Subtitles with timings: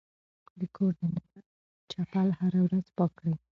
[0.59, 1.39] د کور دننه
[1.91, 3.35] چپل هره ورځ پاک کړئ.